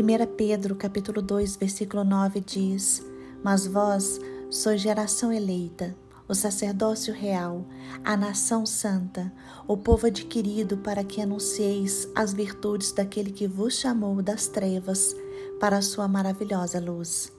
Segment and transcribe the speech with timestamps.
[0.00, 3.04] 1 Pedro capítulo 2, versículo 9 diz:
[3.44, 4.18] Mas vós
[4.48, 5.94] sois geração eleita,
[6.26, 7.66] o sacerdócio real,
[8.02, 9.30] a nação santa,
[9.68, 15.14] o povo adquirido para que anuncieis as virtudes daquele que vos chamou das trevas
[15.60, 17.30] para a sua maravilhosa luz.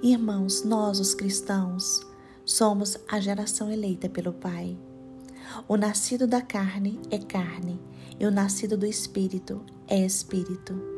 [0.00, 2.06] Irmãos, nós, os cristãos,
[2.44, 4.78] somos a geração eleita pelo Pai.
[5.66, 7.80] O nascido da carne é carne,
[8.20, 10.97] e o nascido do espírito é espírito.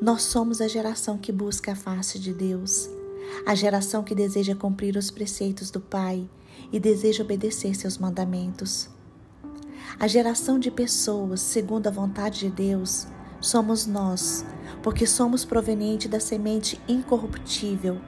[0.00, 2.88] Nós somos a geração que busca a face de Deus,
[3.46, 6.28] a geração que deseja cumprir os preceitos do Pai
[6.72, 8.88] e deseja obedecer seus mandamentos.
[9.98, 13.06] A geração de pessoas segundo a vontade de Deus
[13.40, 14.44] somos nós,
[14.82, 18.00] porque somos provenientes da semente incorruptível,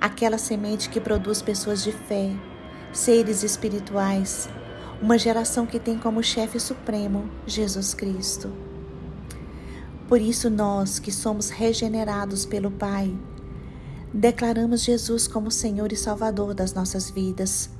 [0.00, 2.30] aquela semente que produz pessoas de fé,
[2.92, 4.48] seres espirituais,
[5.00, 8.69] uma geração que tem como chefe supremo Jesus Cristo.
[10.10, 13.16] Por isso, nós que somos regenerados pelo Pai,
[14.12, 17.70] Declaramos Jesus como Senhor e Salvador das nossas vidas.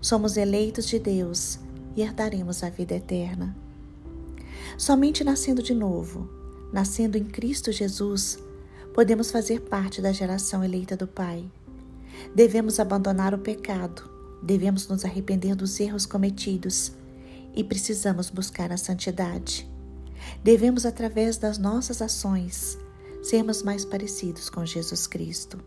[0.00, 1.60] Somos eleitos de Deus
[1.94, 3.56] e herdaremos a vida eterna.
[4.76, 6.28] Somente nascendo de novo,
[6.72, 8.36] nascendo em Cristo Jesus,
[8.92, 11.48] podemos fazer parte da geração eleita do Pai.
[12.34, 14.10] Devemos abandonar o pecado,
[14.42, 16.92] devemos nos arrepender dos erros cometidos
[17.54, 19.75] e precisamos buscar a santidade.
[20.42, 22.78] Devemos, através das nossas ações,
[23.22, 25.58] sermos mais parecidos com Jesus Cristo.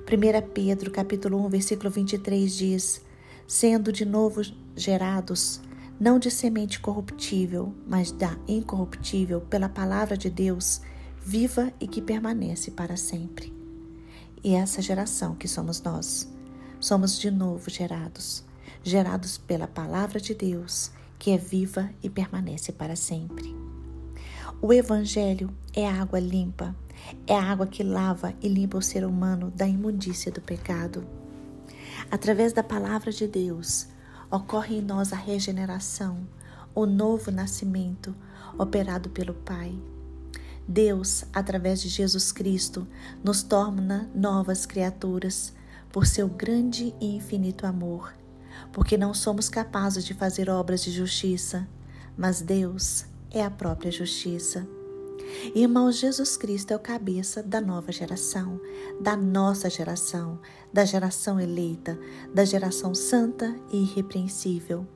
[0.00, 3.02] 1 Pedro capítulo 1, versículo 23 diz:
[3.46, 4.40] Sendo de novo
[4.74, 5.60] gerados,
[6.00, 10.80] não de semente corruptível, mas da incorruptível, pela palavra de Deus,
[11.22, 13.52] viva e que permanece para sempre.
[14.42, 16.26] E essa geração que somos nós,
[16.80, 18.42] somos de novo gerados,
[18.82, 20.90] gerados pela palavra de Deus,
[21.20, 23.54] que é viva e permanece para sempre.
[24.60, 26.74] O Evangelho é água limpa
[27.26, 31.06] é a água que lava e limpa o ser humano da imundícia do pecado.
[32.10, 33.88] Através da palavra de Deus,
[34.30, 36.26] ocorre em nós a regeneração,
[36.74, 38.14] o novo nascimento
[38.58, 39.76] operado pelo Pai.
[40.66, 42.86] Deus, através de Jesus Cristo,
[43.24, 45.52] nos torna novas criaturas
[45.90, 48.12] por seu grande e infinito amor,
[48.72, 51.68] porque não somos capazes de fazer obras de justiça,
[52.16, 54.66] mas Deus é a própria justiça.
[55.54, 58.60] Irmãos, Jesus Cristo é o cabeça da nova geração,
[59.00, 60.40] da nossa geração,
[60.72, 61.98] da geração eleita,
[62.34, 64.86] da geração santa e irrepreensível.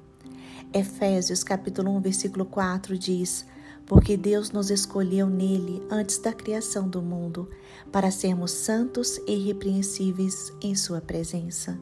[0.73, 3.47] Efésios capítulo 1, versículo 4 diz:
[3.87, 7.49] Porque Deus nos escolheu nele antes da criação do mundo,
[7.93, 11.79] para sermos santos e irrepreensíveis em sua presença.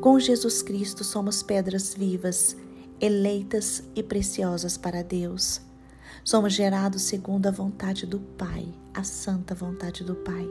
[0.00, 2.56] Com Jesus Cristo somos pedras vivas,
[3.00, 5.60] eleitas e preciosas para Deus.
[6.22, 10.48] Somos gerados segundo a vontade do Pai, a santa vontade do Pai.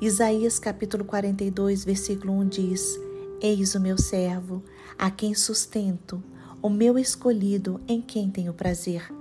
[0.00, 3.00] Isaías capítulo 42, versículo 1 diz:
[3.40, 4.62] Eis o meu servo,
[4.98, 6.22] a quem sustento,
[6.62, 9.12] o meu escolhido, em quem tenho prazer.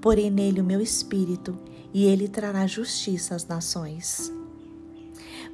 [0.00, 1.56] Porém nele o meu espírito,
[1.92, 4.32] e ele trará justiça às nações.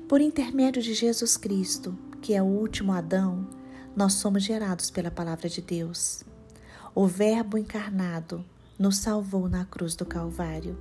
[0.09, 3.47] Por intermédio de Jesus Cristo, que é o último Adão,
[3.95, 6.25] nós somos gerados pela palavra de Deus.
[6.95, 8.43] O Verbo encarnado
[8.79, 10.75] nos salvou na cruz do Calvário.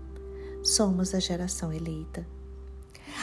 [0.63, 2.25] Somos a geração eleita.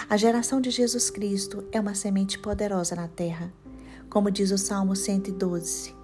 [0.06, 3.50] A geração de Jesus Cristo é uma semente poderosa na terra.
[4.10, 5.96] Como diz o Salmo 112,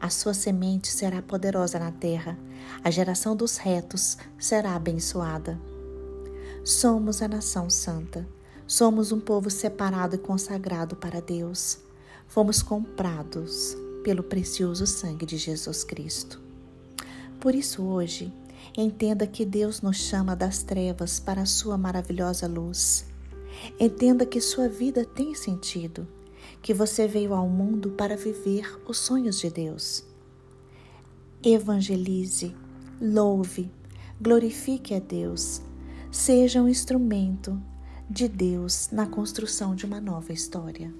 [0.00, 2.38] a sua semente será poderosa na terra,
[2.82, 5.60] a geração dos retos será abençoada.
[6.64, 8.26] Somos a nação santa,
[8.68, 11.78] somos um povo separado e consagrado para Deus.
[12.26, 13.74] Fomos comprados
[14.04, 16.38] pelo precioso sangue de Jesus Cristo.
[17.40, 18.30] Por isso, hoje,
[18.76, 23.06] entenda que Deus nos chama das trevas para a sua maravilhosa luz.
[23.80, 26.06] Entenda que sua vida tem sentido,
[26.60, 30.04] que você veio ao mundo para viver os sonhos de Deus.
[31.42, 32.54] Evangelize,
[33.00, 33.72] louve,
[34.20, 35.62] glorifique a Deus,
[36.10, 37.58] seja um instrumento
[38.08, 40.92] de Deus na construção de uma nova história.